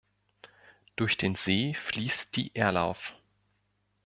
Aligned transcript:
Durch 0.95 1.15
den 1.15 1.35
See 1.35 1.75
fließt 1.75 2.35
die 2.35 2.55
Erlauf. 2.55 3.13